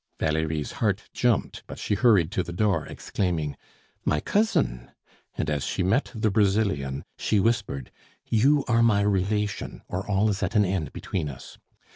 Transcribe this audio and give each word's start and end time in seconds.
Valerie's 0.19 0.71
heart 0.81 1.03
jumped, 1.13 1.61
but 1.67 1.77
she 1.77 1.93
hurried 1.93 2.31
to 2.31 2.41
the 2.41 2.51
door, 2.51 2.87
exclaiming: 2.87 3.55
"My 4.03 4.19
cousin!" 4.19 4.89
and 5.37 5.47
as 5.47 5.63
she 5.63 5.83
met 5.83 6.11
the 6.15 6.31
Brazilian, 6.31 7.05
she 7.19 7.39
whispered: 7.39 7.91
"You 8.25 8.65
are 8.67 8.81
my 8.81 9.01
relation 9.01 9.83
or 9.87 10.03
all 10.09 10.27
is 10.31 10.41
at 10.41 10.55
an 10.55 10.65
end 10.65 10.91
between 10.91 11.29
us! 11.29 11.59